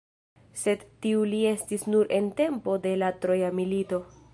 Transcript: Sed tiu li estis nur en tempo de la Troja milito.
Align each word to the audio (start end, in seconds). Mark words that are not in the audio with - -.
Sed 0.61 0.85
tiu 1.05 1.21
li 1.33 1.43
estis 1.51 1.85
nur 1.95 2.11
en 2.19 2.33
tempo 2.43 2.79
de 2.87 2.99
la 3.05 3.15
Troja 3.25 3.55
milito. 3.63 4.07